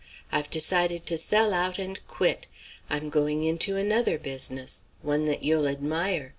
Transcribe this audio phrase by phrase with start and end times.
[0.31, 2.47] I've decided to sell out and quit.
[2.89, 6.29] I'm going into another business, one that you'll admire.